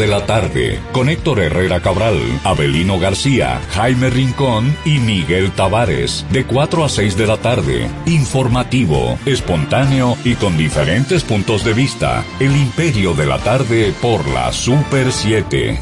[0.00, 6.24] de la tarde con Héctor Herrera Cabral, Abelino García, Jaime Rincón y Miguel Tavares.
[6.32, 7.90] De 4 a 6 de la tarde.
[8.06, 12.24] Informativo, espontáneo y con diferentes puntos de vista.
[12.40, 15.78] El Imperio de la Tarde por la Super 7.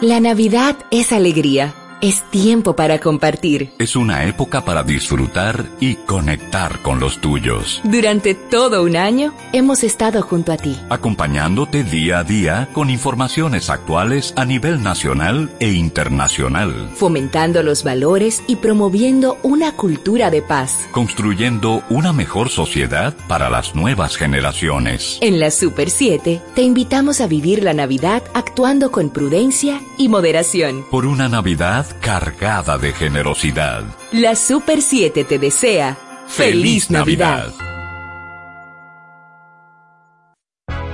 [0.00, 3.72] La Navidad es alegría es tiempo para compartir.
[3.78, 7.80] Es una época para disfrutar y conectar con los tuyos.
[7.84, 10.76] Durante todo un año hemos estado junto a ti.
[10.90, 16.90] Acompañándote día a día con informaciones actuales a nivel nacional e internacional.
[16.94, 20.88] Fomentando los valores y promoviendo una cultura de paz.
[20.92, 25.18] Construyendo una mejor sociedad para las nuevas generaciones.
[25.22, 30.84] En la Super 7 te invitamos a vivir la Navidad actuando con prudencia y moderación.
[30.90, 33.84] Por una Navidad cargada de generosidad.
[34.12, 35.96] La Super 7 te desea
[36.28, 37.52] feliz Navidad.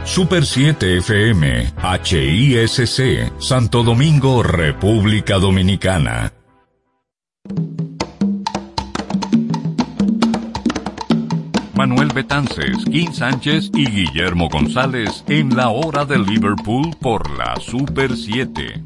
[0.05, 1.73] Super 7 FM,
[2.05, 6.33] HISC, Santo Domingo, República Dominicana.
[11.75, 18.17] Manuel Betances, Kim Sánchez y Guillermo González en la hora de Liverpool por la Super
[18.17, 18.85] 7.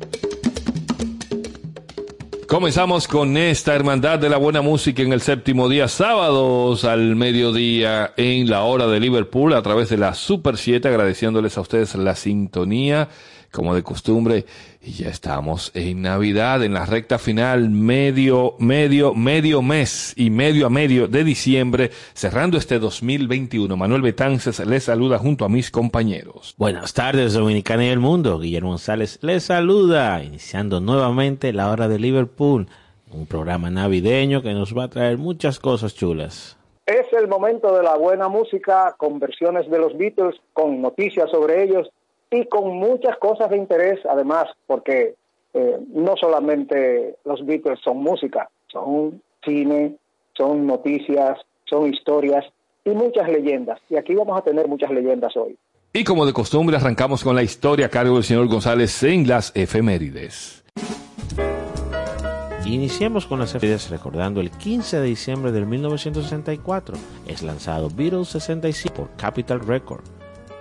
[2.47, 8.13] Comenzamos con esta hermandad de la buena música en el séptimo día, sábados al mediodía
[8.17, 12.15] en la hora de Liverpool a través de la Super 7, agradeciéndoles a ustedes la
[12.15, 13.09] sintonía
[13.53, 14.45] como de costumbre.
[14.83, 20.67] Y ya estamos en Navidad, en la recta final, medio, medio, medio mes y medio
[20.67, 23.77] a medio de diciembre, cerrando este 2021.
[23.77, 26.55] Manuel Betances les saluda junto a mis compañeros.
[26.59, 28.39] Buenas tardes, Dominicana y el mundo.
[28.39, 32.69] Guillermo González les saluda, iniciando nuevamente la hora de Liverpool,
[33.11, 36.57] un programa navideño que nos va a traer muchas cosas chulas.
[36.87, 41.65] Es el momento de la buena música con versiones de los Beatles, con noticias sobre
[41.65, 41.91] ellos
[42.31, 45.15] y con muchas cosas de interés, además, porque
[45.55, 49.95] eh, no solamente los Beatles son música, son cine,
[50.35, 52.45] son noticias, son historias
[52.85, 53.81] y muchas leyendas.
[53.89, 55.57] Y aquí vamos a tener muchas leyendas hoy.
[55.93, 59.53] Y como de costumbre, arrancamos con la historia a cargo del señor González en las
[59.57, 60.63] efemérides.
[62.67, 66.97] Iniciemos con las efemérides recordando el 15 de diciembre de 1964.
[67.27, 70.16] Es lanzado Beatles 65 por Capitol Record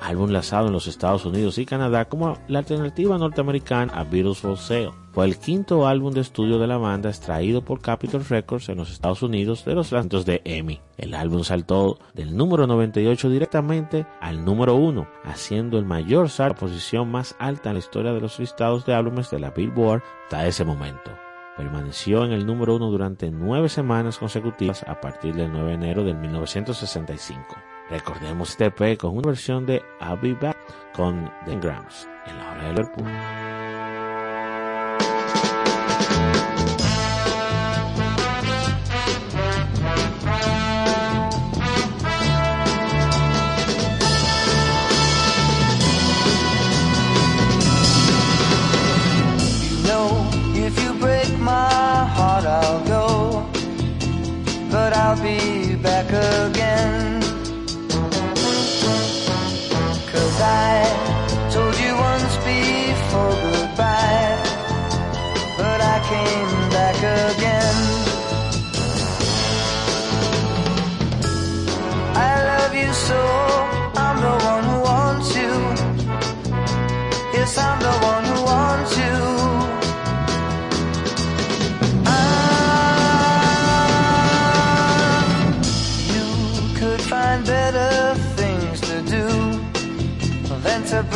[0.05, 4.57] álbum lanzado en los Estados Unidos y Canadá como la alternativa norteamericana a Beatles for
[4.57, 4.91] Sale.
[5.13, 8.91] Fue el quinto álbum de estudio de la banda extraído por Capitol Records en los
[8.91, 10.81] Estados Unidos de los lanzamientos de EMI.
[10.97, 16.49] El álbum saltó del número 98 directamente al número 1, haciendo el mayor salto a
[16.49, 20.03] la posición más alta en la historia de los listados de álbumes de la Billboard
[20.25, 21.11] hasta ese momento.
[21.57, 26.03] Permaneció en el número 1 durante nueve semanas consecutivas a partir del 9 de enero
[26.03, 27.55] de 1965.
[27.89, 30.57] Recordemos este EP con una versión de I'll Be Back
[30.93, 33.45] con The Grams en la hora de Liverpool.
[55.07, 56.64] I'll be back again.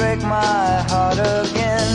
[0.09, 1.91] Break my heart again.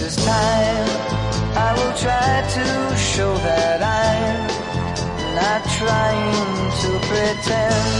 [0.00, 0.88] This time
[1.66, 4.46] I will try to show that I'm
[5.34, 7.93] not trying to pretend.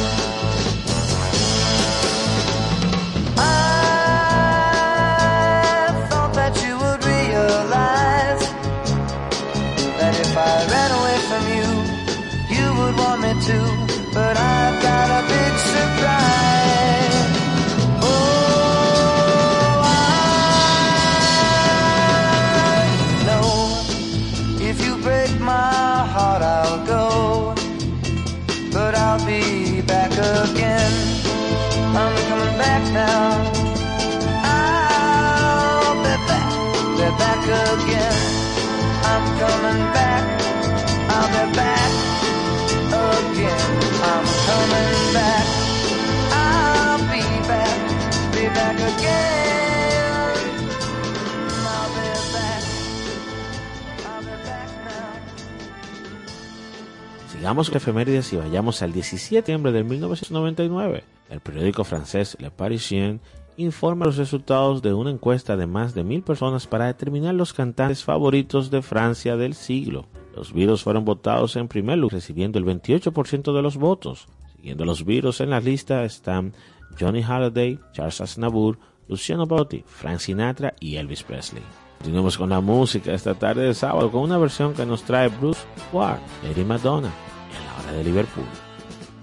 [57.45, 61.05] Sigamos con efemérides y vayamos al 17 de septiembre de 1999.
[61.29, 63.21] El periódico francés Le Parisien
[63.59, 68.03] informa los resultados de una encuesta de más de mil personas para determinar los cantantes
[68.03, 70.07] favoritos de Francia del siglo.
[70.35, 74.27] Los Beatles fueron votados en primer lugar, recibiendo el 28% de los votos.
[74.57, 76.55] Siguiendo los Beatles en la lista están
[76.99, 81.63] Johnny Halliday, Charles Aznavour, Luciano Botti, Frank Sinatra y Elvis Presley.
[81.99, 85.61] Continuamos con la música esta tarde de sábado con una versión que nos trae Bruce
[85.93, 88.45] Ward, Lady Madonna, en la hora de Liverpool.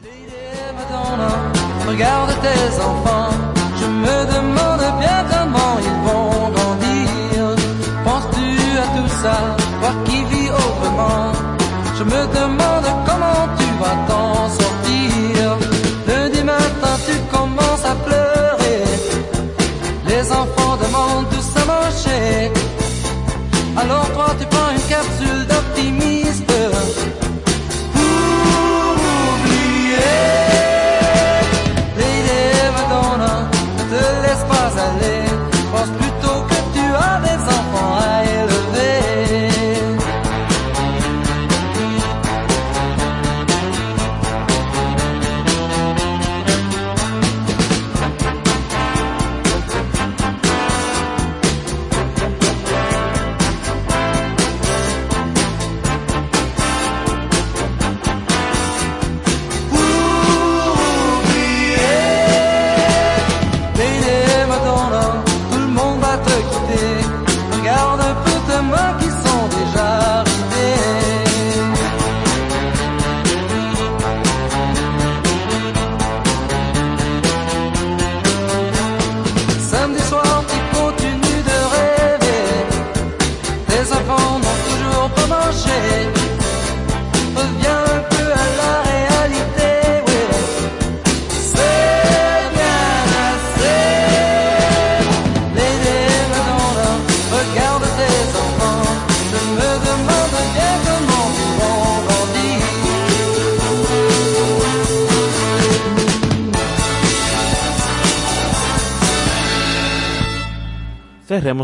[0.02, 1.52] Lady Madonna,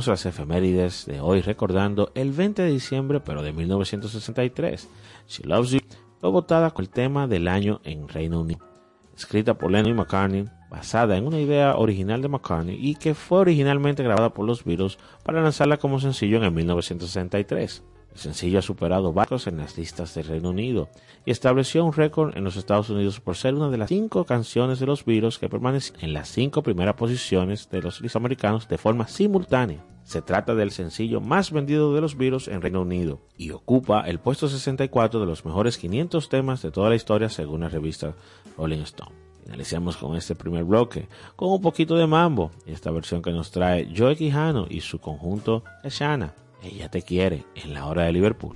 [0.07, 4.87] Las efemérides de hoy recordando el 20 de diciembre, pero de 1963.
[5.27, 5.79] She Loves You
[6.21, 8.65] fue votada con el tema del año en Reino Unido.
[9.15, 13.39] Escrita por Lennon y McCartney, basada en una idea original de McCartney y que fue
[13.39, 17.83] originalmente grabada por los Beatles para lanzarla como sencillo en el 1963.
[18.17, 20.89] El sencillo ha superado varios en las listas del Reino Unido
[21.23, 24.79] y estableció un récord en los Estados Unidos por ser una de las cinco canciones
[24.79, 28.79] de los Beatles que permanece en las cinco primeras posiciones de los listas americanos de
[28.79, 29.85] forma simultánea.
[30.03, 34.17] Se trata del sencillo más vendido de los Beatles en Reino Unido y ocupa el
[34.17, 38.15] puesto 64 de los mejores 500 temas de toda la historia según la revista
[38.57, 39.11] Rolling Stone.
[39.43, 43.87] Finalizamos con este primer bloque con un poquito de mambo esta versión que nos trae
[43.95, 46.33] Joey Quijano y su conjunto Shana.
[46.61, 48.55] Ella te quiere en la hora de Liverpool.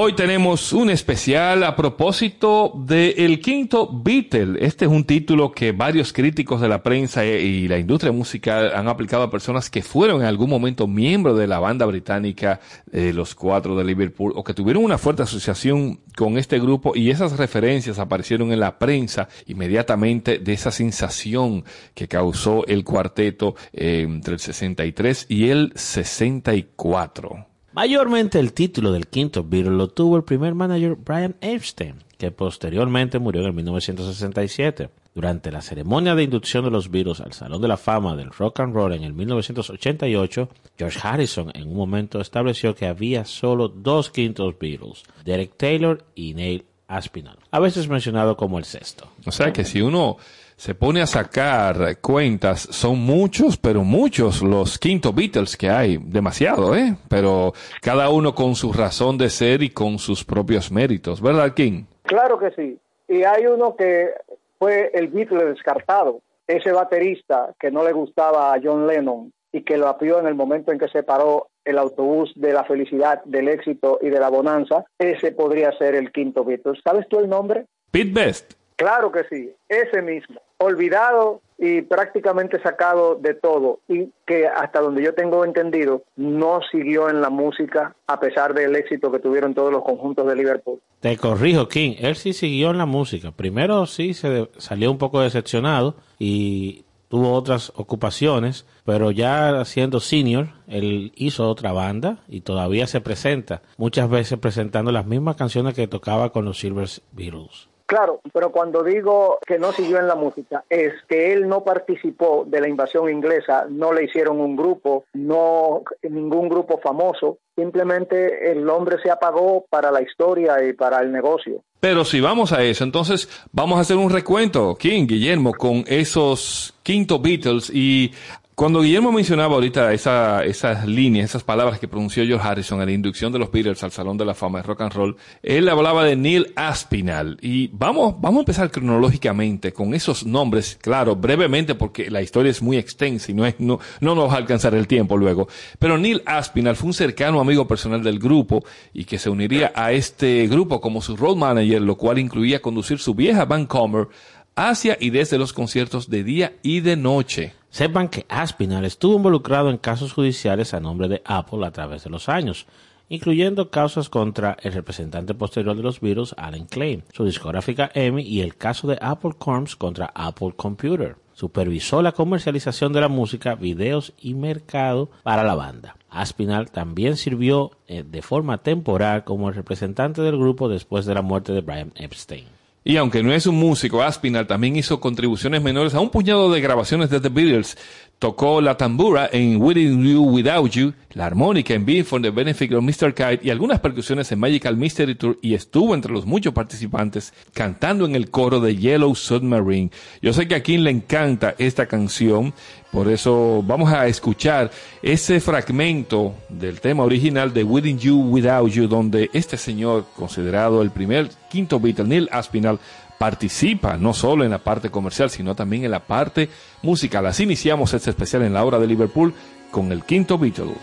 [0.00, 4.64] Hoy tenemos un especial a propósito de El Quinto Beatle.
[4.64, 8.86] Este es un título que varios críticos de la prensa y la industria musical han
[8.86, 12.60] aplicado a personas que fueron en algún momento miembros de la banda británica
[12.92, 17.10] eh, Los Cuatro de Liverpool o que tuvieron una fuerte asociación con este grupo y
[17.10, 21.64] esas referencias aparecieron en la prensa inmediatamente de esa sensación
[21.94, 27.48] que causó el cuarteto eh, entre el 63 y el 64.
[27.72, 33.18] Mayormente el título del quinto Beatle lo tuvo el primer manager Brian Epstein, que posteriormente
[33.18, 34.88] murió en el 1967.
[35.14, 38.60] Durante la ceremonia de inducción de los Beatles al Salón de la Fama del Rock
[38.60, 40.48] and Roll en el 1988,
[40.78, 46.34] George Harrison en un momento estableció que había solo dos quintos Beatles, Derek Taylor y
[46.34, 49.08] Neil Aspinall, a veces mencionado como el sexto.
[49.26, 50.18] O sea que si uno
[50.58, 56.74] se pone a sacar cuentas, son muchos, pero muchos los quinto Beatles que hay, demasiado,
[56.74, 56.96] ¿eh?
[57.08, 61.84] Pero cada uno con su razón de ser y con sus propios méritos, ¿verdad, King?
[62.02, 62.76] Claro que sí.
[63.06, 64.10] Y hay uno que
[64.58, 69.76] fue el Beatle descartado, ese baterista que no le gustaba a John Lennon y que
[69.76, 73.46] lo apió en el momento en que se paró el autobús de la felicidad, del
[73.46, 76.80] éxito y de la bonanza, ese podría ser el quinto Beatle.
[76.82, 77.66] ¿Sabes tú el nombre?
[77.92, 78.54] Pete Best.
[78.74, 85.02] Claro que sí, ese mismo, olvidado y prácticamente sacado de todo y que hasta donde
[85.02, 89.72] yo tengo entendido no siguió en la música a pesar del éxito que tuvieron todos
[89.72, 90.80] los conjuntos de Liverpool.
[91.00, 93.32] Te corrijo, King, él sí siguió en la música.
[93.32, 100.48] Primero sí se salió un poco decepcionado y tuvo otras ocupaciones, pero ya siendo senior,
[100.68, 105.88] él hizo otra banda y todavía se presenta, muchas veces presentando las mismas canciones que
[105.88, 107.68] tocaba con los Silver Beatles.
[107.88, 112.44] Claro, pero cuando digo que no siguió en la música, es que él no participó
[112.46, 118.68] de la invasión inglesa, no le hicieron un grupo, no ningún grupo famoso, simplemente el
[118.68, 121.62] hombre se apagó para la historia y para el negocio.
[121.80, 126.74] Pero si vamos a eso, entonces vamos a hacer un recuento, King, Guillermo, con esos
[126.82, 128.12] quinto Beatles y
[128.58, 132.92] cuando Guillermo mencionaba ahorita esa, esas líneas, esas palabras que pronunció George Harrison en la
[132.92, 136.02] inducción de los Beatles al Salón de la Fama de Rock and Roll, él hablaba
[136.02, 137.38] de Neil Aspinall.
[137.40, 142.60] Y vamos, vamos a empezar cronológicamente con esos nombres, claro, brevemente porque la historia es
[142.60, 145.46] muy extensa y no, es, no, no nos va a alcanzar el tiempo luego.
[145.78, 149.92] Pero Neil Aspinall fue un cercano amigo personal del grupo y que se uniría a
[149.92, 154.08] este grupo como su road manager, lo cual incluía conducir su vieja Vancomer
[154.56, 157.57] hacia y desde los conciertos de día y de noche.
[157.70, 162.10] Sepan que Aspinall estuvo involucrado en casos judiciales a nombre de Apple a través de
[162.10, 162.66] los años,
[163.08, 168.40] incluyendo causas contra el representante posterior de los Beatles, Alan Klein, su discográfica EMI y
[168.40, 171.16] el caso de Apple Corps contra Apple Computer.
[171.34, 175.96] supervisó la comercialización de la música, videos y mercado para la banda.
[176.10, 181.22] Aspinall también sirvió eh, de forma temporal como el representante del grupo después de la
[181.22, 182.57] muerte de Brian Epstein.
[182.84, 186.60] Y aunque no es un músico, Aspinall también hizo contribuciones menores a un puñado de
[186.60, 187.76] grabaciones de The Beatles.
[188.18, 192.72] Tocó la tambura en Within You Without You, la armónica en Being for the Benefit
[192.72, 193.14] of Mr.
[193.14, 198.06] Kite y algunas percusiones en Magical Mystery Tour y estuvo entre los muchos participantes cantando
[198.06, 199.90] en el coro de Yellow Submarine.
[200.20, 202.54] Yo sé que a quien le encanta esta canción,
[202.90, 204.70] por eso vamos a escuchar
[205.02, 210.90] ese fragmento del tema original de Within You Without You, donde este señor, considerado el
[210.90, 212.78] primer quinto Beatle, Neil Aspinall,
[213.18, 216.48] participa no solo en la parte comercial, sino también en la parte
[216.82, 217.26] musical.
[217.26, 219.34] Así iniciamos este especial en la hora de Liverpool
[219.70, 220.74] con el quinto Beatle.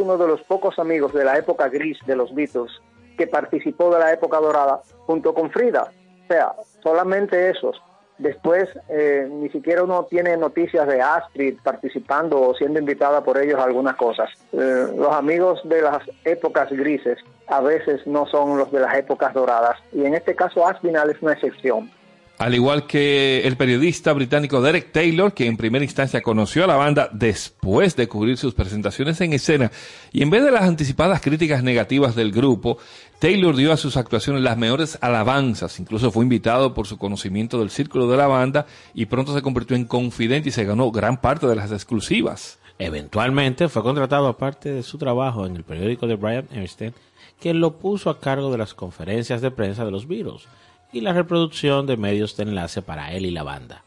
[0.00, 2.72] Uno de los pocos amigos de la época gris de los Beatles
[3.16, 5.92] que participó de la época dorada junto con Frida.
[6.24, 7.80] O sea, solamente esos.
[8.20, 13.58] Después, eh, ni siquiera uno tiene noticias de Astrid participando o siendo invitada por ellos
[13.58, 14.28] a algunas cosas.
[14.52, 19.32] Eh, los amigos de las épocas grises a veces no son los de las épocas
[19.32, 19.78] doradas.
[19.92, 21.90] Y en este caso, Aspinall es una excepción.
[22.40, 26.76] Al igual que el periodista británico Derek Taylor, que en primera instancia conoció a la
[26.76, 29.70] banda después de cubrir sus presentaciones en escena,
[30.10, 32.78] y en vez de las anticipadas críticas negativas del grupo,
[33.18, 37.68] Taylor dio a sus actuaciones las mejores alabanzas, incluso fue invitado por su conocimiento del
[37.68, 41.46] círculo de la banda y pronto se convirtió en confidente y se ganó gran parte
[41.46, 42.58] de las exclusivas.
[42.78, 46.94] Eventualmente fue contratado aparte de su trabajo en el periódico de Brian Epstein,
[47.38, 50.48] quien lo puso a cargo de las conferencias de prensa de los Beatles
[50.92, 53.84] y la reproducción de medios de enlace para él y la banda.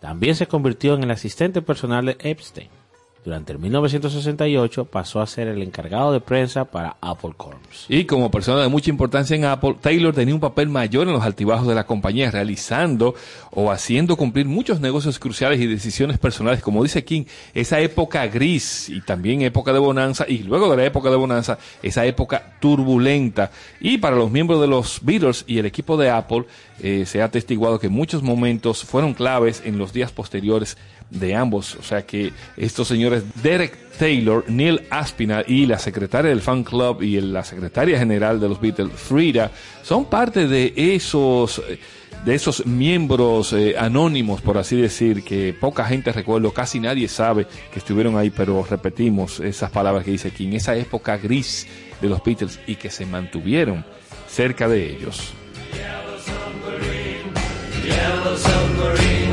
[0.00, 2.68] También se convirtió en el asistente personal de Epstein.
[3.26, 7.58] Durante el 1968 pasó a ser el encargado de prensa para Apple Corps.
[7.88, 11.24] Y como persona de mucha importancia en Apple, Taylor tenía un papel mayor en los
[11.24, 13.16] altibajos de la compañía, realizando
[13.50, 16.62] o haciendo cumplir muchos negocios cruciales y decisiones personales.
[16.62, 20.84] Como dice King, esa época gris y también época de bonanza, y luego de la
[20.84, 23.50] época de bonanza, esa época turbulenta.
[23.80, 26.44] Y para los miembros de los Beatles y el equipo de Apple,
[26.80, 30.76] eh, se ha atestiguado que muchos momentos fueron claves en los días posteriores
[31.10, 31.76] de ambos.
[31.76, 37.02] O sea que estos señores Derek Taylor, Neil Aspinall y la secretaria del fan club
[37.02, 39.50] y la secretaria general de los Beatles, Frida,
[39.82, 41.62] son parte de esos
[42.24, 47.46] de esos miembros eh, anónimos, por así decir, que poca gente recuerda, casi nadie sabe
[47.72, 51.68] que estuvieron ahí, pero repetimos esas palabras que dice aquí, en esa época gris
[52.00, 53.84] de los Beatles y que se mantuvieron
[54.28, 55.34] cerca de ellos.
[57.84, 59.25] Yellow yellow.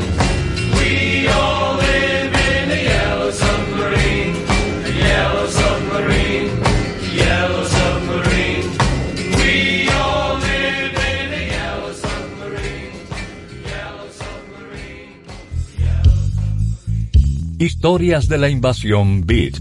[17.84, 19.54] Historias de la invasión Beat.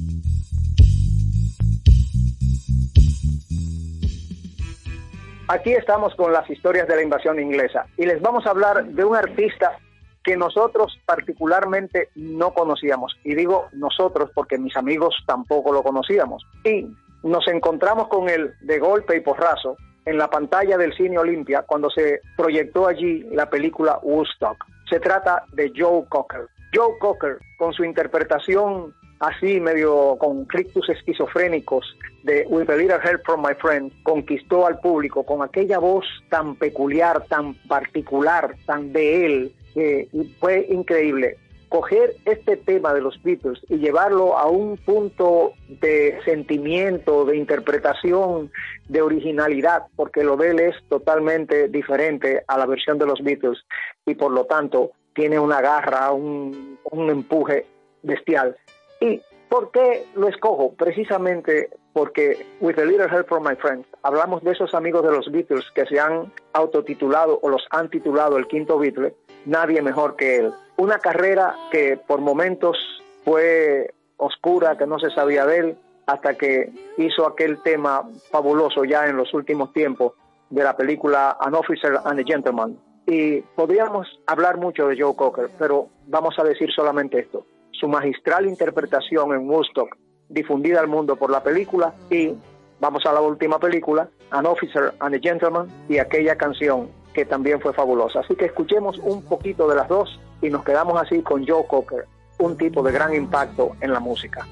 [5.47, 9.05] Aquí estamos con las historias de la invasión inglesa y les vamos a hablar de
[9.05, 9.77] un artista
[10.23, 13.15] que nosotros particularmente no conocíamos.
[13.23, 16.43] Y digo nosotros porque mis amigos tampoco lo conocíamos.
[16.63, 16.87] Y
[17.23, 21.89] nos encontramos con él de golpe y porrazo en la pantalla del cine Olimpia cuando
[21.89, 24.57] se proyectó allí la película Woodstock.
[24.89, 26.47] Se trata de Joe Cocker.
[26.73, 30.47] Joe Cocker, con su interpretación así medio con
[30.89, 36.05] esquizofrénicos de With a Little Help from My Friend, conquistó al público con aquella voz
[36.29, 41.37] tan peculiar, tan particular, tan de él, y fue increíble.
[41.69, 48.51] Coger este tema de los Beatles y llevarlo a un punto de sentimiento, de interpretación,
[48.87, 53.57] de originalidad, porque lo de él es totalmente diferente a la versión de los Beatles
[54.05, 56.77] y por lo tanto tiene una garra, un
[57.09, 57.65] empuje
[58.03, 58.55] bestial.
[59.03, 60.73] ¿Y por qué lo escojo?
[60.75, 65.29] Precisamente porque With a Little Help from My Friends hablamos de esos amigos de los
[65.29, 69.13] Beatles que se han autotitulado o los han titulado el quinto Beatle,
[69.45, 70.53] nadie mejor que él.
[70.77, 72.77] Una carrera que por momentos
[73.25, 79.07] fue oscura, que no se sabía de él, hasta que hizo aquel tema fabuloso ya
[79.07, 80.13] en los últimos tiempos
[80.49, 82.77] de la película An Officer and a Gentleman.
[83.05, 87.45] Y podríamos hablar mucho de Joe Cocker, pero vamos a decir solamente esto.
[87.73, 89.97] Su magistral interpretación en Woodstock,
[90.29, 92.33] difundida al mundo por la película, y
[92.79, 97.61] vamos a la última película, An Officer and a Gentleman, y aquella canción que también
[97.61, 98.21] fue fabulosa.
[98.21, 102.05] Así que escuchemos un poquito de las dos y nos quedamos así con Joe Cocker,
[102.39, 104.47] un tipo de gran impacto en la música.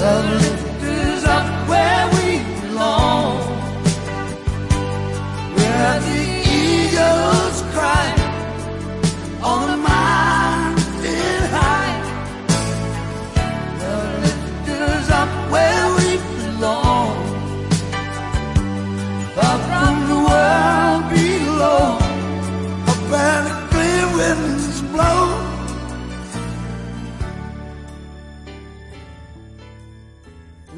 [0.00, 0.69] The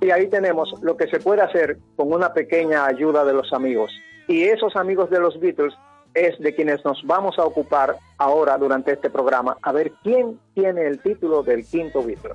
[0.00, 3.90] Y ahí tenemos lo que se puede hacer con una pequeña ayuda de los amigos.
[4.28, 5.74] Y esos amigos de los Beatles
[6.14, 10.86] es de quienes nos vamos a ocupar ahora durante este programa, a ver quién tiene
[10.86, 12.34] el título del quinto Beatle.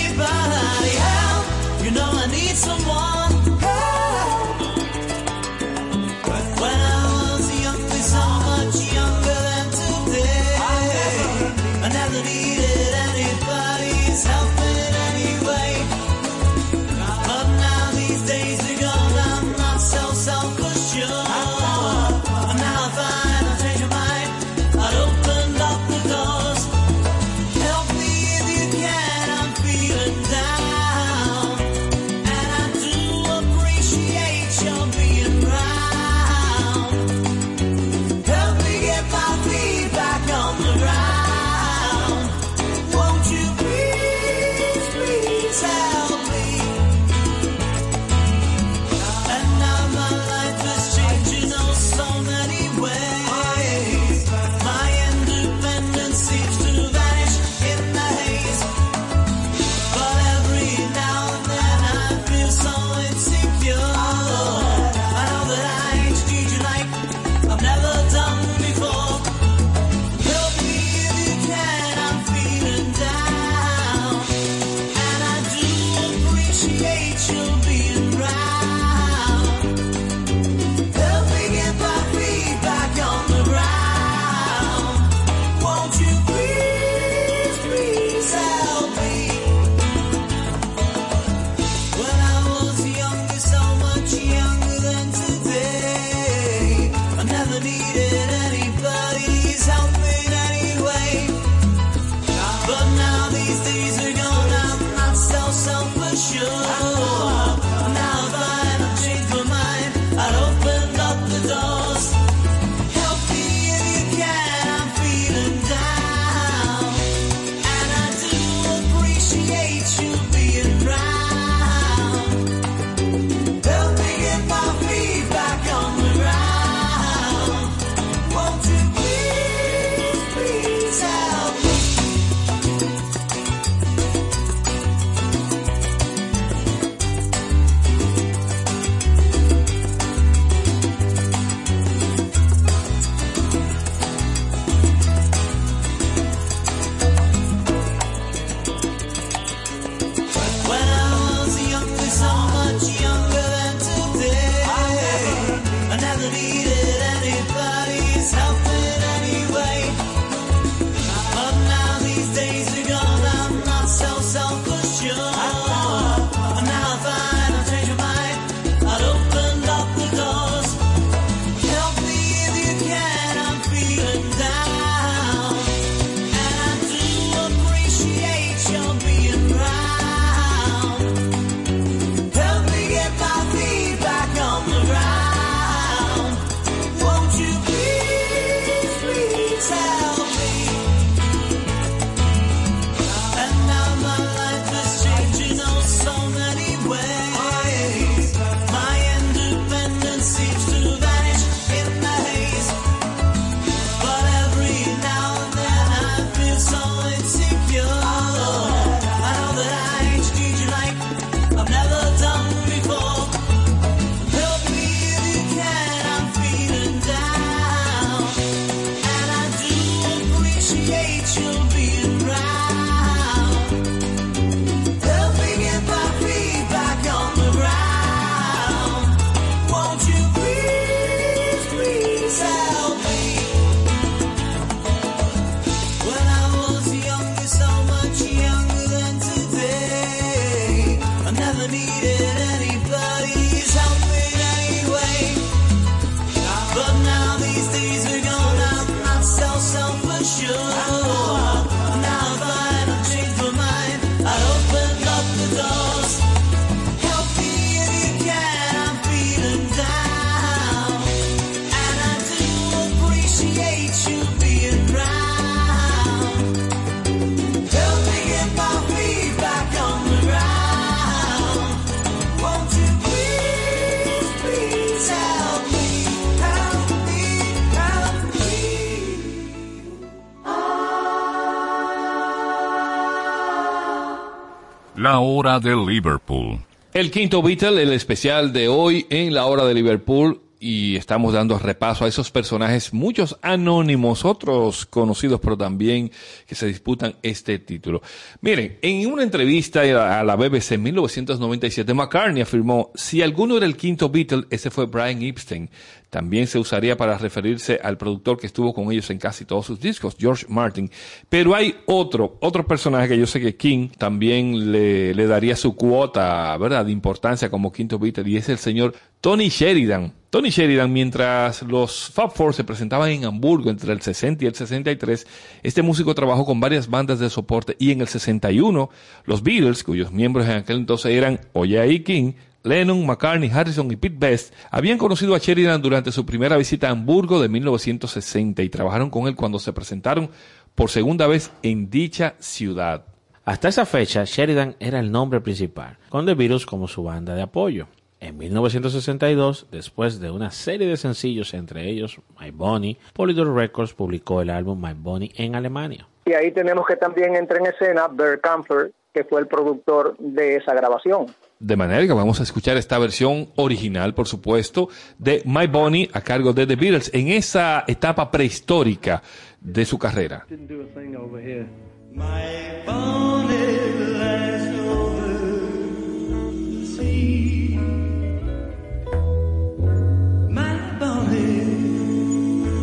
[285.51, 286.59] hora de Liverpool.
[286.93, 290.39] El quinto Beatle, el especial de hoy en la hora de Liverpool.
[290.63, 296.11] Y estamos dando repaso a esos personajes, muchos anónimos, otros conocidos, pero también
[296.45, 298.03] que se disputan este título.
[298.41, 299.81] Miren, en una entrevista
[300.19, 304.85] a la BBC en 1997, McCartney afirmó, si alguno era el quinto Beatle, ese fue
[304.85, 305.67] Brian Epstein.
[306.11, 309.79] También se usaría para referirse al productor que estuvo con ellos en casi todos sus
[309.79, 310.91] discos, George Martin.
[311.29, 315.73] Pero hay otro, otro personaje que yo sé que King también le, le daría su
[315.73, 320.11] cuota, ¿verdad?, de importancia como quinto Beatle, y es el señor Tony Sheridan.
[320.29, 324.55] Tony Sheridan, mientras los Fab Four se presentaban en Hamburgo entre el 60 y el
[324.55, 325.25] 63,
[325.63, 328.89] este músico trabajó con varias bandas de soporte y en el 61
[329.23, 334.17] los Beatles, cuyos miembros en aquel entonces eran Oye King, Lennon, McCartney, Harrison y Pete
[334.19, 339.09] Best habían conocido a Sheridan durante su primera visita a Hamburgo de 1960 y trabajaron
[339.09, 340.29] con él cuando se presentaron
[340.75, 343.05] por segunda vez en dicha ciudad.
[343.45, 347.41] Hasta esa fecha, Sheridan era el nombre principal, con The Beatles como su banda de
[347.41, 347.87] apoyo.
[348.19, 354.43] En 1962, después de una serie de sencillos, entre ellos My Bonnie, Polydor Records publicó
[354.43, 356.07] el álbum My Bonnie en Alemania.
[356.25, 360.57] Y ahí tenemos que también entra en escena Bert Kampfer, que fue el productor de
[360.57, 361.25] esa grabación.
[361.61, 366.21] De manera que vamos a escuchar esta versión original, por supuesto, de My Bonnie a
[366.21, 369.21] cargo de The Beatles en esa etapa prehistórica
[369.59, 370.47] de su carrera.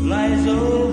[0.08, 0.87] Lies over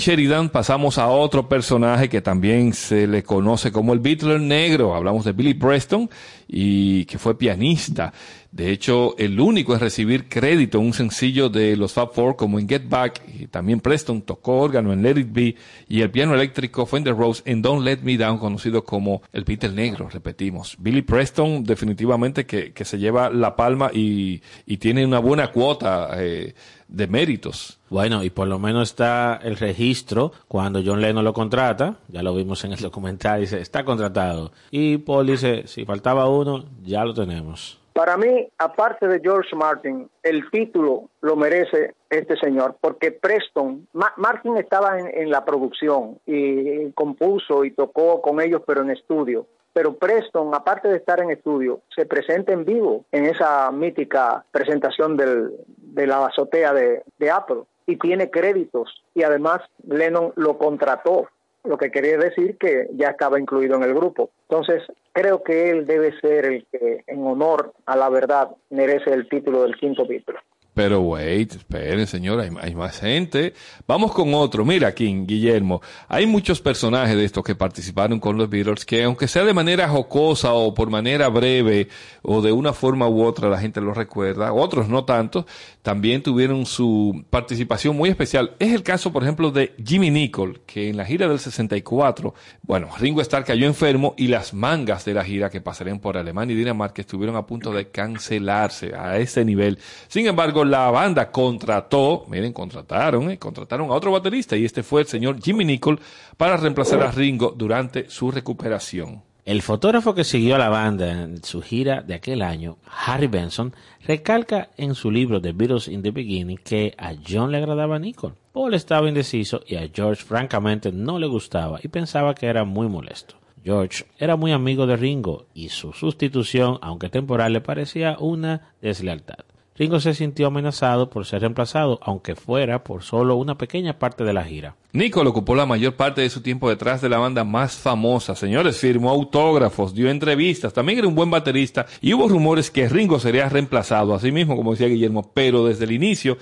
[0.00, 4.94] Sheridan pasamos a otro personaje que también se le conoce como el Beatle negro.
[4.94, 6.10] Hablamos de Billy Preston
[6.48, 8.12] y que fue pianista.
[8.50, 12.58] De hecho, el único en recibir crédito en un sencillo de los Fab Four como
[12.58, 13.22] en Get Back.
[13.50, 15.56] También Preston tocó órgano en Let It Be
[15.88, 19.72] y el piano eléctrico Fender Rose en Don't Let Me Down, conocido como el Beatle
[19.72, 20.76] negro, repetimos.
[20.78, 26.10] Billy Preston definitivamente que, que se lleva la palma y, y tiene una buena cuota
[26.16, 26.54] eh,
[26.88, 27.78] de méritos.
[27.88, 32.34] Bueno, y por lo menos está el registro cuando John Lennon lo contrata, ya lo
[32.34, 34.52] vimos en el documental, dice, está contratado.
[34.70, 37.78] Y Paul dice, si faltaba uno, ya lo tenemos.
[37.92, 44.14] Para mí, aparte de George Martin, el título lo merece este señor, porque Preston, Ma-
[44.16, 49.46] Martin estaba en, la producción y compuso y tocó con ellos, pero en estudio.
[49.72, 55.16] Pero Preston, aparte de estar en estudio, se presenta en vivo en esa mítica presentación
[55.16, 61.28] del, de la azotea de Apple y tiene créditos y además Lennon lo contrató
[61.64, 64.30] lo que quería decir que ya estaba incluido en el grupo.
[64.48, 64.82] Entonces,
[65.12, 69.62] creo que él debe ser el que, en honor a la verdad, merece el título
[69.62, 70.38] del quinto Beatle.
[70.82, 73.52] Pero wait, esperen, señor, hay, más gente.
[73.86, 74.64] Vamos con otro.
[74.64, 79.28] Mira, aquí, Guillermo, hay muchos personajes de estos que participaron con los Beatles que, aunque
[79.28, 81.88] sea de manera jocosa o por manera breve
[82.22, 84.54] o de una forma u otra, la gente los recuerda.
[84.54, 85.44] Otros no tanto,
[85.82, 88.56] también tuvieron su participación muy especial.
[88.58, 92.88] Es el caso, por ejemplo, de Jimmy Nicol, que en la gira del 64, bueno,
[92.98, 96.58] Ringo Starr cayó enfermo y las mangas de la gira que pasarían por Alemania y
[96.58, 99.78] Dinamarca estuvieron a punto de cancelarse a ese nivel.
[100.08, 105.02] Sin embargo, la banda contrató, miren, contrataron, eh, contrataron a otro baterista y este fue
[105.02, 106.00] el señor Jimmy Nicol
[106.36, 109.22] para reemplazar a Ringo durante su recuperación.
[109.44, 113.74] El fotógrafo que siguió a la banda en su gira de aquel año, Harry Benson,
[114.06, 118.34] recalca en su libro The Beatles in the Beginning que a John le agradaba Nicole.
[118.52, 122.88] Paul estaba indeciso y a George francamente no le gustaba y pensaba que era muy
[122.88, 123.34] molesto.
[123.64, 129.44] George era muy amigo de Ringo y su sustitución, aunque temporal, le parecía una deslealtad.
[129.80, 134.34] Ringo se sintió amenazado por ser reemplazado, aunque fuera por solo una pequeña parte de
[134.34, 134.76] la gira.
[134.92, 138.34] Nicol ocupó la mayor parte de su tiempo detrás de la banda más famosa.
[138.34, 143.18] Señores, firmó autógrafos, dio entrevistas, también era un buen baterista y hubo rumores que Ringo
[143.18, 146.36] sería reemplazado, así mismo como decía Guillermo, pero desde el inicio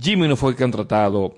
[0.00, 1.36] Jimmy no fue contratado,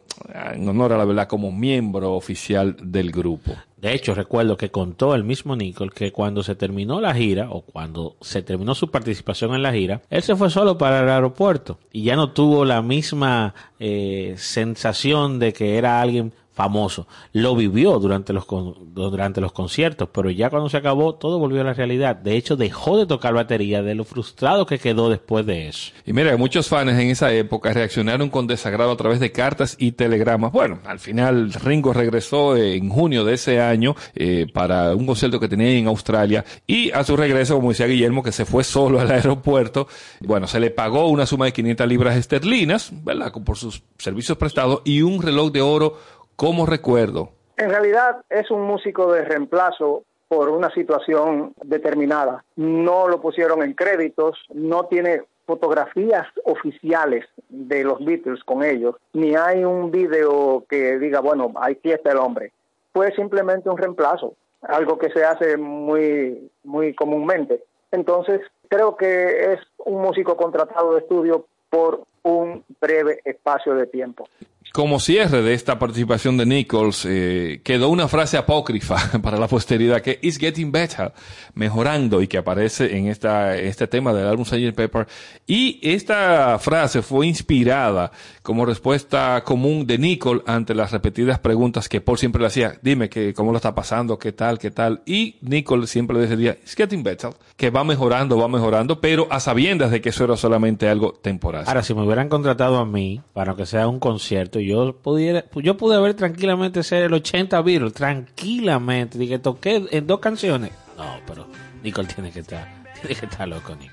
[0.55, 3.53] en honor a la verdad, como miembro oficial del grupo.
[3.77, 7.63] De hecho, recuerdo que contó el mismo Nicole que cuando se terminó la gira, o
[7.63, 11.79] cuando se terminó su participación en la gira, él se fue solo para el aeropuerto
[11.93, 17.07] y ya no tuvo la misma eh, sensación de que era alguien famoso.
[17.35, 21.65] Lo vivió durante los, durante los conciertos, pero ya cuando se acabó, todo volvió a
[21.65, 22.17] la realidad.
[22.17, 25.93] De hecho, dejó de tocar batería de lo frustrado que quedó después de eso.
[26.07, 29.93] Y mira, muchos fans en esa época reaccionaron con desagrado a través de cartas y
[29.93, 30.51] telegramas.
[30.51, 35.49] Bueno, al final Ringo regresó en junio de ese año eh, para un concierto que
[35.49, 39.11] tenía en Australia y a su regreso, como decía Guillermo, que se fue solo al
[39.11, 39.89] aeropuerto,
[40.21, 43.31] bueno, se le pagó una suma de 500 libras esterlinas, ¿verdad?
[43.31, 45.99] Por sus servicios prestados y un reloj de oro
[46.37, 47.31] como recuerdo.
[47.57, 52.45] En realidad es un músico de reemplazo por una situación determinada.
[52.57, 59.37] No lo pusieron en créditos, no tiene fotografías oficiales de los Beatles con ellos, ni
[59.37, 62.53] hay un video que diga, bueno, aquí está el hombre.
[62.93, 67.63] Fue simplemente un reemplazo, algo que se hace muy, muy comúnmente.
[67.93, 74.29] Entonces, creo que es un músico contratado de estudio por un breve espacio de tiempo.
[74.73, 80.03] Como cierre de esta participación de Nichols, eh, quedó una frase apócrifa para la posteridad
[80.03, 81.13] que is getting better,
[81.55, 84.75] mejorando y que aparece en esta, este tema del álbum Sgt.
[84.75, 85.07] Pepper.
[85.47, 88.11] Y esta frase fue inspirada
[88.43, 92.79] como respuesta común de Nicole ante las repetidas preguntas que Paul siempre le hacía.
[92.83, 95.01] Dime que cómo lo está pasando, qué tal, qué tal.
[95.07, 99.41] Y Nicole siempre le decía, it's getting better, que va mejorando, va mejorando, pero a
[99.41, 101.65] sabiendas de que eso era solamente algo temporal.
[101.67, 105.77] Ahora, si me hubieran contratado a mí para que sea un concierto, yo pudiera, yo
[105.77, 110.73] pude haber tranquilamente ser el 80 Beatles, tranquilamente, que toqué en dos canciones.
[110.97, 111.47] No, pero
[111.83, 112.67] Nicole tiene que estar,
[113.01, 113.93] tiene que estar loco, Nick.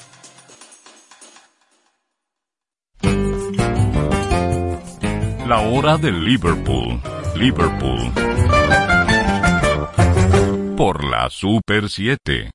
[5.51, 7.01] La hora de Liverpool.
[7.35, 8.13] Liverpool.
[10.77, 12.51] Por la Super 7.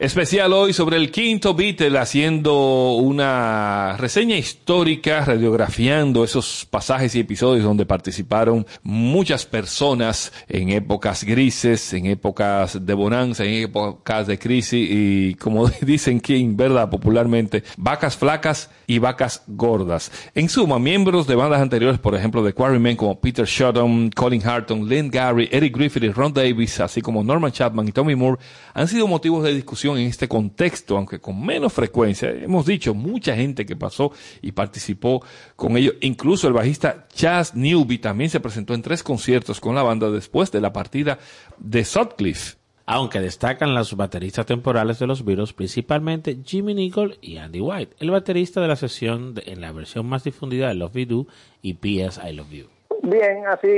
[0.00, 7.64] Especial hoy sobre el quinto Beatle haciendo una reseña histórica, radiografiando esos pasajes y episodios
[7.64, 14.88] donde participaron muchas personas en épocas grises, en épocas de bonanza, en épocas de crisis
[14.88, 16.88] y como dicen King, ¿verdad?
[16.88, 20.12] Popularmente, vacas flacas y vacas gordas.
[20.32, 24.88] En suma, miembros de bandas anteriores, por ejemplo, de Quarrymen como Peter Shotton, Colin Harton,
[24.88, 28.40] Lynn Gary, Eric Griffith y Ron Davis, así como Norman Chapman y Tommy Moore,
[28.74, 32.30] han sido motivos de discusión en este contexto, aunque con menos frecuencia.
[32.30, 34.12] Hemos dicho, mucha gente que pasó
[34.42, 35.22] y participó
[35.56, 35.94] con ellos.
[36.00, 40.50] Incluso el bajista Chas Newby también se presentó en tres conciertos con la banda después
[40.52, 41.18] de la partida
[41.58, 42.56] de Sutcliffe.
[42.90, 48.10] Aunque destacan los bateristas temporales de los Beatles, principalmente Jimmy Nicol y Andy White, el
[48.10, 51.26] baterista de la sesión de- en la versión más difundida de Love Me Do
[51.60, 52.18] y P.S.
[52.26, 52.66] I Love You.
[53.02, 53.68] Bien, así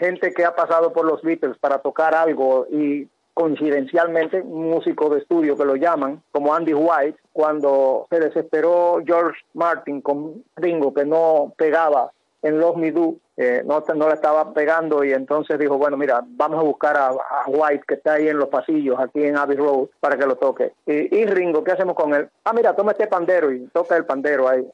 [0.00, 3.06] gente que ha pasado por los Beatles para tocar algo y
[3.36, 10.00] coincidencialmente músico de estudio que lo llaman, como Andy White, cuando se desesperó George Martin
[10.00, 15.04] con Ringo que no pegaba en Love Me Do, eh, no, no le estaba pegando
[15.04, 18.38] y entonces dijo, bueno, mira, vamos a buscar a, a White que está ahí en
[18.38, 20.72] los pasillos, aquí en Abbey Road, para que lo toque.
[20.86, 22.30] Y, y Ringo, ¿qué hacemos con él?
[22.44, 24.66] Ah, mira, toma este pandero y toca el pandero ahí.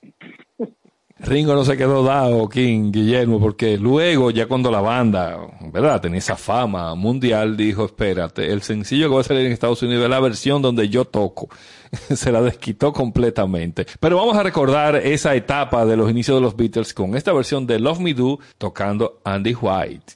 [1.22, 5.38] Ringo no se quedó dado, King, Guillermo, porque luego, ya cuando la banda,
[5.72, 9.82] ¿verdad?, tenía esa fama mundial, dijo, espérate, el sencillo que va a salir en Estados
[9.82, 11.48] Unidos es la versión donde yo toco.
[12.14, 13.86] se la desquitó completamente.
[14.00, 17.66] Pero vamos a recordar esa etapa de los inicios de los Beatles con esta versión
[17.66, 20.14] de Love Me Do tocando Andy White.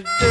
[0.00, 0.27] Love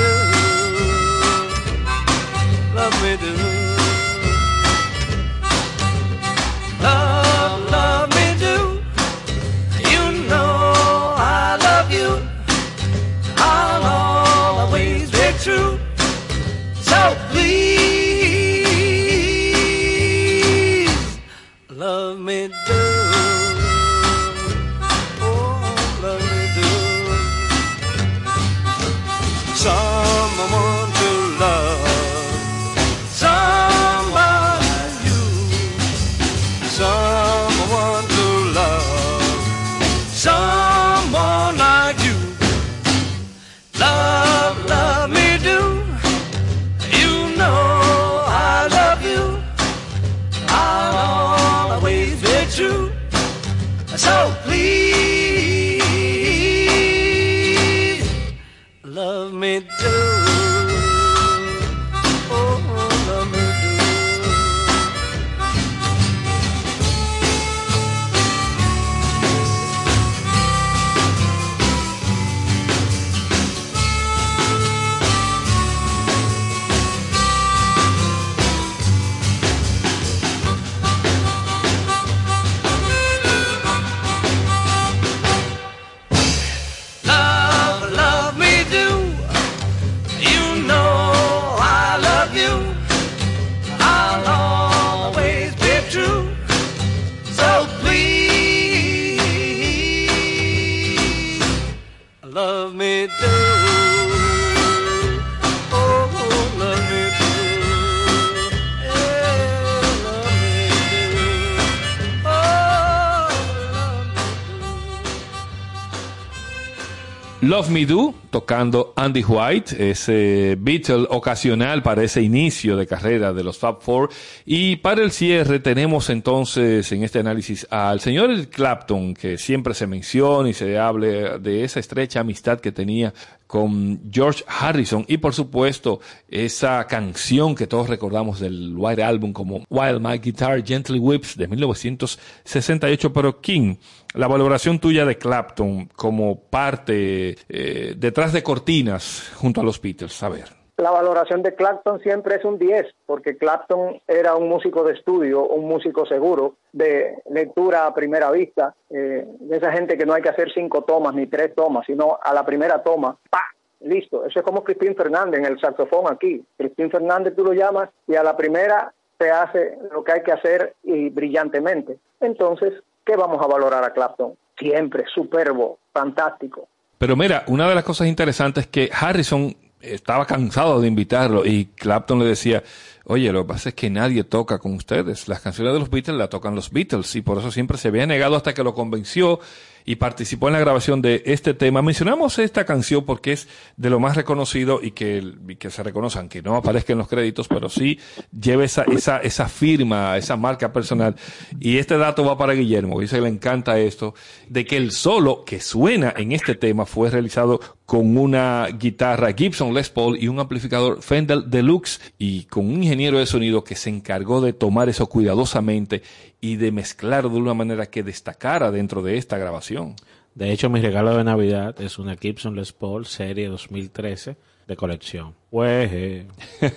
[117.58, 123.44] Love Me Do, tocando Andy White, ese Beatle ocasional para ese inicio de carrera de
[123.44, 124.12] los Fab Four.
[124.46, 129.88] Y para el cierre tenemos entonces en este análisis al señor Clapton, que siempre se
[129.88, 133.12] menciona y se habla de esa estrecha amistad que tenía
[133.48, 135.04] con George Harrison.
[135.08, 140.64] Y por supuesto esa canción que todos recordamos del White Album como While My Guitar
[140.64, 143.78] Gently Whips de 1968, pero King,
[144.18, 150.24] la valoración tuya de Clapton como parte eh, detrás de cortinas junto a los Beatles,
[150.24, 150.46] a ver.
[150.78, 155.48] La valoración de Clapton siempre es un 10, porque Clapton era un músico de estudio,
[155.48, 160.22] un músico seguro, de lectura a primera vista, eh, de esa gente que no hay
[160.22, 163.42] que hacer cinco tomas ni tres tomas, sino a la primera toma, ¡pa!
[163.82, 164.26] Listo.
[164.26, 166.44] Eso es como Cristín Fernández en el saxofón aquí.
[166.58, 170.32] Cristín Fernández tú lo llamas y a la primera se hace lo que hay que
[170.32, 172.00] hacer y brillantemente.
[172.20, 172.74] Entonces,
[173.08, 174.34] ¿qué vamos a valorar a Clapton?
[174.60, 176.68] Siempre, superbo, fantástico.
[176.98, 181.66] Pero mira, una de las cosas interesantes es que Harrison estaba cansado de invitarlo y
[181.76, 182.64] Clapton le decía,
[183.06, 185.28] oye, lo que pasa es que nadie toca con ustedes.
[185.28, 188.06] Las canciones de los Beatles las tocan los Beatles y por eso siempre se había
[188.06, 189.40] negado hasta que lo convenció
[189.88, 191.82] y participó en la grabación de este tema.
[191.82, 195.24] Mencionamos esta canción porque es de lo más reconocido y que,
[195.58, 197.98] que se reconoce, aunque no aparezca en los créditos, pero sí
[198.38, 201.16] lleva esa, esa, esa firma, esa marca personal.
[201.62, 204.14] Y este dato va para Guillermo, dice que le encanta esto,
[204.50, 209.74] de que el solo que suena en este tema fue realizado con una guitarra Gibson
[209.74, 213.90] Les Paul y un amplificador Fender Deluxe y con un ingeniero de sonido que se
[213.90, 216.04] encargó de tomar eso cuidadosamente
[216.42, 219.96] y de mezclarlo de una manera que destacara dentro de esta grabación.
[220.36, 224.36] De hecho, mi regalo de Navidad es una Gibson Les Paul serie 2013
[224.68, 225.34] de colección.
[225.50, 226.28] Pues, eh,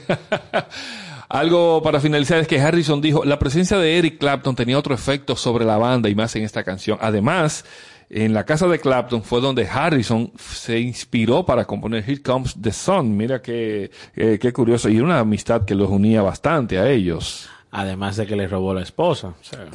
[1.29, 5.35] Algo para finalizar es que Harrison dijo, la presencia de Eric Clapton tenía otro efecto
[5.35, 6.99] sobre la banda y más en esta canción.
[7.01, 7.65] Además,
[8.11, 12.73] en la casa de Clapton fue donde Harrison se inspiró para componer Here Comes the
[12.73, 13.17] Sun.
[13.17, 14.89] Mira qué, qué, qué curioso.
[14.89, 17.49] Y una amistad que los unía bastante a ellos.
[17.71, 19.29] además de que le robó la esposa.
[19.29, 19.67] O sea,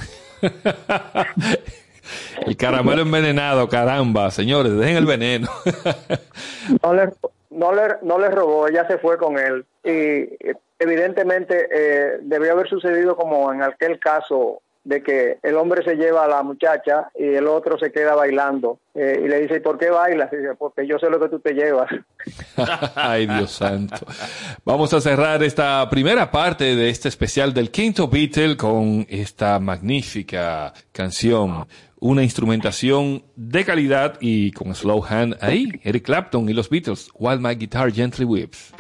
[2.45, 4.29] El caramelo envenenado, caramba.
[4.31, 5.47] Señores, dejen el veneno.
[6.83, 7.09] no le,
[7.49, 9.65] no le, no le robó, ella se fue con él.
[9.83, 15.83] Y eh, evidentemente eh, debió haber sucedido como en aquel caso de que el hombre
[15.83, 18.79] se lleva a la muchacha y el otro se queda bailando.
[18.93, 20.31] Eh, y le dice, ¿y por qué bailas?
[20.31, 21.89] Y dice, porque yo sé lo que tú te llevas.
[22.95, 24.05] Ay, Dios santo.
[24.63, 30.71] Vamos a cerrar esta primera parte de este especial del quinto Beatle con esta magnífica
[30.91, 31.67] canción.
[31.99, 37.39] Una instrumentación de calidad y con slow hand ahí, Eric Clapton y los Beatles, While
[37.39, 38.73] My Guitar Gently Whips.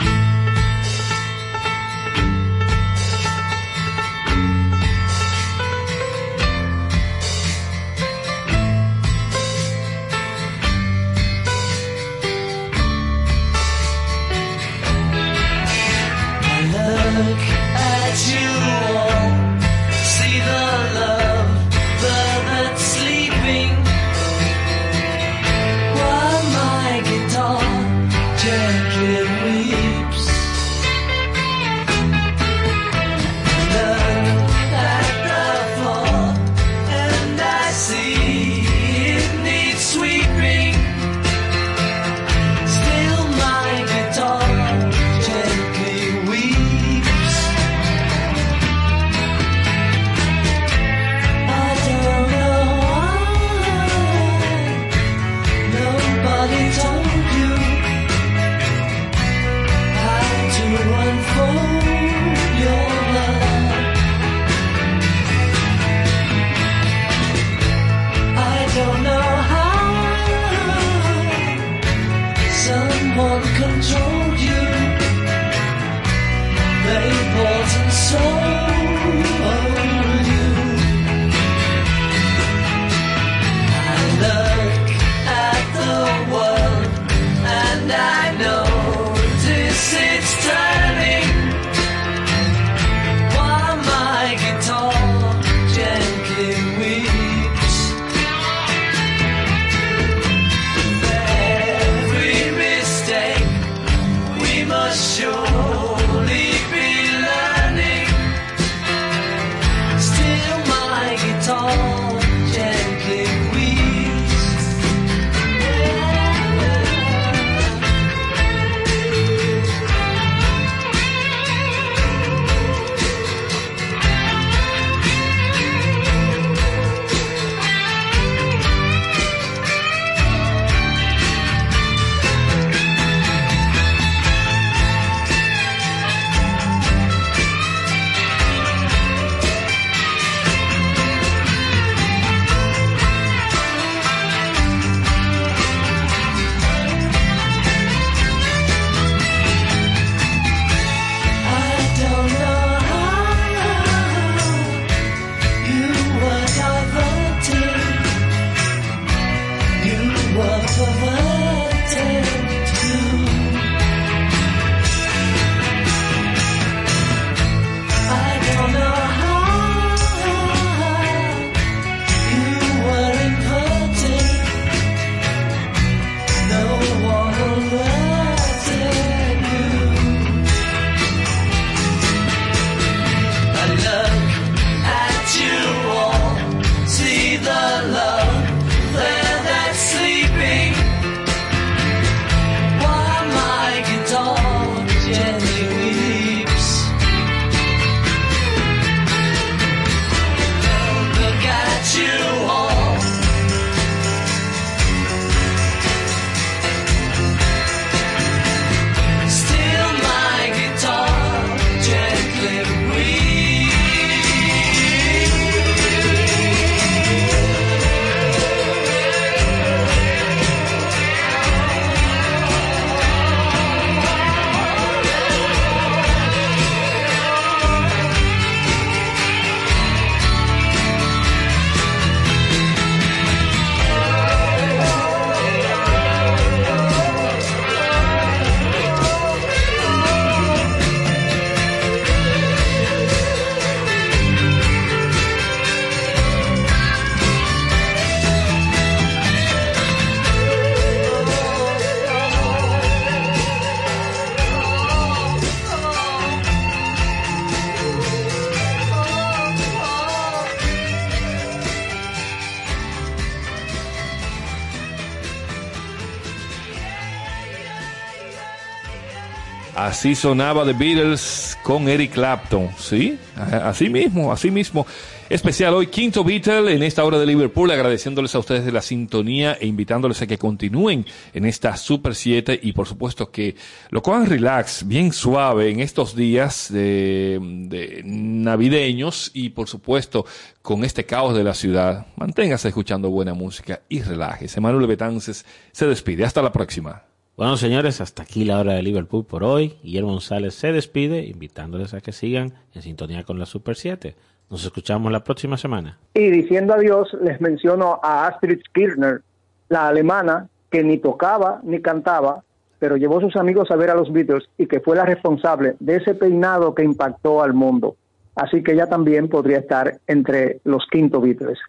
[270.05, 273.17] Así sonaba The Beatles con Eric Clapton, ¿sí?
[273.35, 274.85] Así mismo, así mismo.
[275.29, 279.57] Especial hoy, quinto Beatle en esta hora de Liverpool, agradeciéndoles a ustedes de la sintonía
[279.59, 283.55] e invitándoles a que continúen en esta Super 7 y por supuesto que
[283.89, 290.27] lo cojan relax, bien suave en estos días de, de navideños y por supuesto
[290.61, 292.05] con este caos de la ciudad.
[292.15, 294.61] Manténgase escuchando buena música y relájese.
[294.61, 296.25] Manuel Betances se despide.
[296.25, 297.01] Hasta la próxima.
[297.37, 299.75] Bueno, señores, hasta aquí la hora de Liverpool por hoy.
[299.83, 304.15] Guillermo González se despide, invitándoles a que sigan en sintonía con la Super 7.
[304.49, 305.97] Nos escuchamos la próxima semana.
[306.13, 309.21] Y diciendo adiós, les menciono a Astrid Kirchner,
[309.67, 312.41] la alemana que ni tocaba ni cantaba,
[312.79, 315.75] pero llevó a sus amigos a ver a los Beatles y que fue la responsable
[315.81, 317.97] de ese peinado que impactó al mundo.
[318.35, 321.59] Así que ella también podría estar entre los quinto Beatles.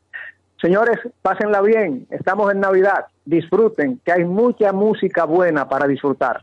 [0.62, 6.42] Señores, pásenla bien, estamos en Navidad, disfruten, que hay mucha música buena para disfrutar.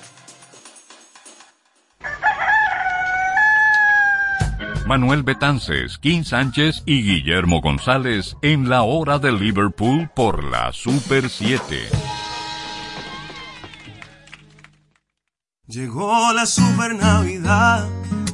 [4.87, 11.29] Manuel Betances, Kim Sánchez y Guillermo González en la hora de Liverpool por la Super
[11.29, 11.89] 7.
[15.67, 17.87] Llegó la super Navidad,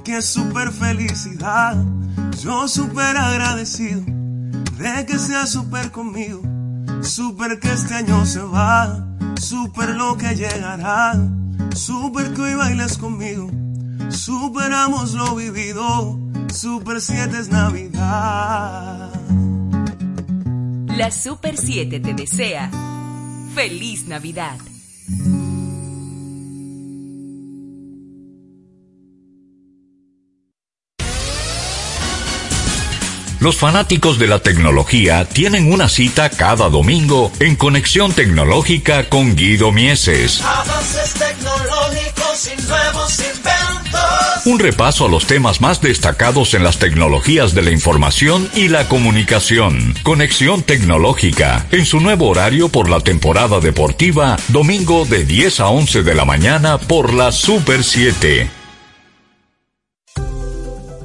[0.04, 1.76] qué super felicidad.
[2.42, 6.42] Yo super agradecido de que sea super conmigo.
[7.04, 9.06] Super que este año se va,
[9.40, 11.14] super lo que llegará.
[11.76, 13.52] Super que hoy bailes conmigo,
[14.10, 16.20] superamos lo vivido.
[16.54, 19.12] Super 7 es Navidad.
[20.96, 22.72] La Super 7 te desea
[23.54, 24.58] feliz Navidad.
[33.40, 39.72] Los fanáticos de la tecnología tienen una cita cada domingo en Conexión Tecnológica con Guido
[39.72, 40.42] Mieses.
[40.42, 43.27] Avances tecnológicos y nuevos.
[44.48, 48.88] Un repaso a los temas más destacados en las tecnologías de la información y la
[48.88, 49.94] comunicación.
[50.04, 56.04] Conexión Tecnológica, en su nuevo horario por la temporada deportiva, domingo de 10 a 11
[56.04, 58.57] de la mañana por la Super 7.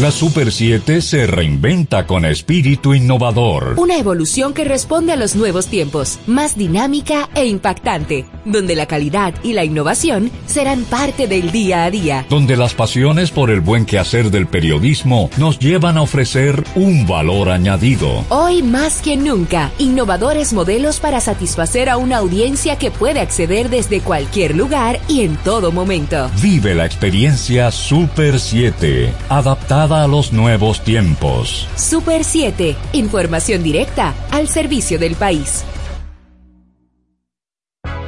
[0.00, 3.74] La Super 7 se reinventa con espíritu innovador.
[3.76, 9.34] Una evolución que responde a los nuevos tiempos, más dinámica e impactante, donde la calidad
[9.42, 12.26] y la innovación serán parte del día a día.
[12.28, 17.50] Donde las pasiones por el buen quehacer del periodismo nos llevan a ofrecer un valor
[17.50, 18.24] añadido.
[18.28, 24.00] Hoy más que nunca, innovadores modelos para satisfacer a una audiencia que puede acceder desde
[24.00, 26.30] cualquier lugar y en todo momento.
[26.40, 31.68] Vive la experiencia Super 7, adaptada a los nuevos tiempos.
[31.76, 35.64] Super 7, información directa al servicio del país.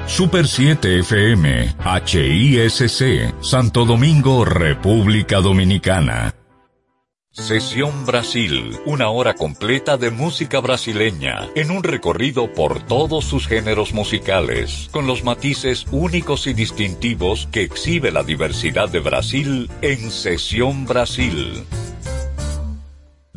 [0.06, 6.34] Super 7 FM, HISC, Santo Domingo, República Dominicana.
[7.30, 13.94] Sesión Brasil, una hora completa de música brasileña, en un recorrido por todos sus géneros
[13.94, 20.84] musicales, con los matices únicos y distintivos que exhibe la diversidad de Brasil en Sesión
[20.84, 21.64] Brasil.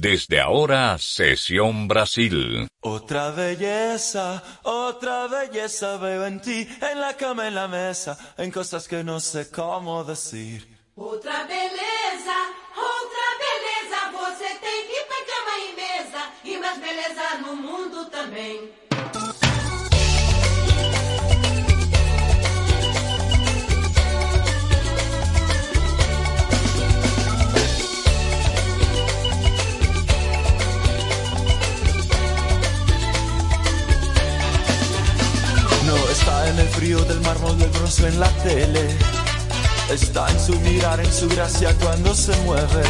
[0.05, 2.67] Desde ahora, Sesión Brasil.
[2.81, 8.87] Otra belleza, otra belleza veo en ti, en la cama, en la mesa, en cosas
[8.87, 10.61] que no sé cómo decir.
[10.95, 12.37] Outra beleza,
[12.77, 13.14] outra
[36.55, 38.87] en el frío del mármol del bronce en la tele.
[39.91, 42.83] Está en su mirar, en su gracia cuando se mueve.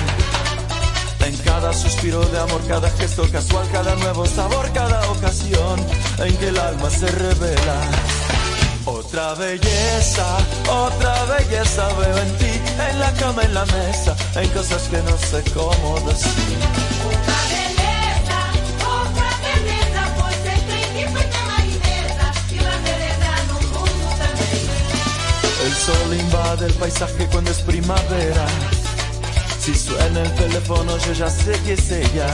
[1.26, 5.84] En cada suspiro de amor, cada gesto casual, cada nuevo sabor, cada ocasión
[6.20, 7.78] en que el alma se revela.
[8.86, 10.38] Otra belleza,
[10.70, 12.62] otra belleza veo en ti,
[12.92, 17.35] en la cama, en la mesa, en cosas que no sé cómo decir.
[25.76, 28.46] El sol invade el paisaje cuando es primavera.
[29.60, 32.28] Si suena el teléfono, yo ya sé que es ella.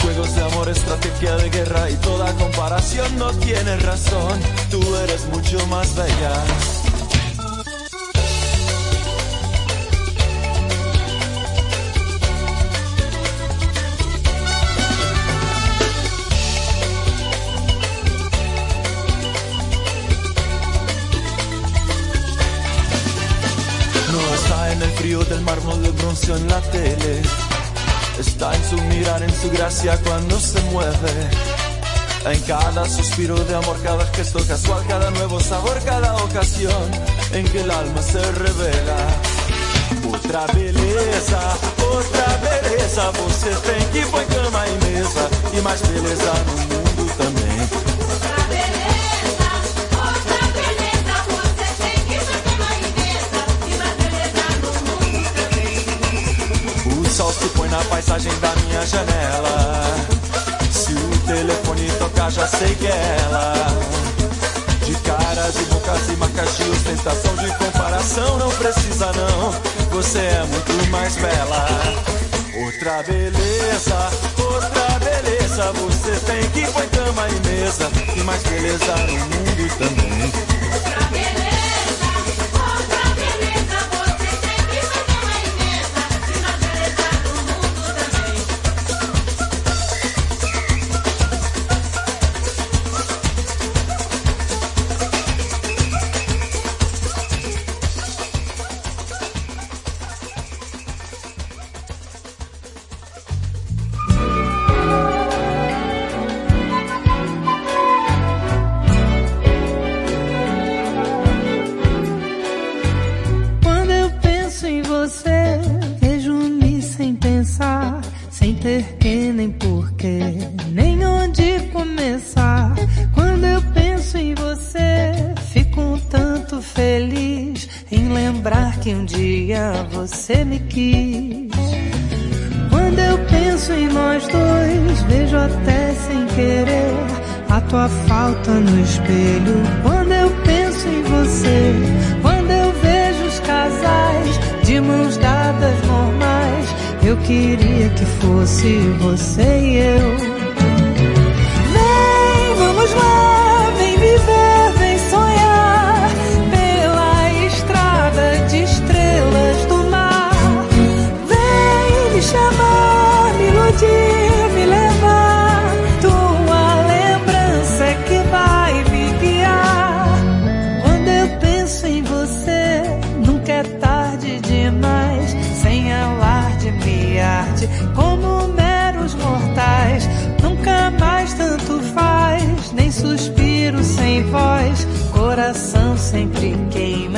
[0.00, 4.40] Juegos de amor, estrategia de guerra y toda comparación no tiene razón.
[4.70, 6.75] Tú eres mucho más bella.
[25.06, 27.22] Frío del mármol del bronce en la tele.
[28.18, 31.14] Está en su mirar, en su gracia cuando se mueve.
[32.24, 36.90] En cada suspiro de amor, cada gesto casual, cada nuevo sabor, cada ocasión
[37.30, 38.98] en que el alma se revela.
[40.12, 41.40] Outra beleza,
[41.92, 47.95] outra beleza, você tem que põe cama e mesa e mais beleza no mundo também.
[57.76, 59.84] Na paisagem da minha janela.
[60.70, 63.54] Se o telefone tocar, já sei que é ela.
[64.84, 69.52] De caras e bocas e marcas de ostentação, de comparação, não precisa não.
[69.90, 71.66] Você é muito mais bela.
[72.64, 75.72] Outra beleza, outra beleza.
[75.72, 77.90] Você tem que põe cama e mesa.
[78.16, 80.55] E mais beleza no mundo também.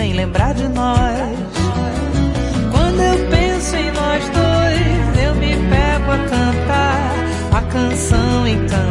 [0.08, 1.38] sem lembrar de nós.
[2.72, 7.14] Quando eu penso em nós dois, eu me pego a cantar
[7.52, 8.87] a canção encantada